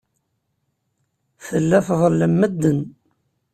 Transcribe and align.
Tella 1.47 1.79
tḍellem 1.87 2.33
medden. 2.39 2.79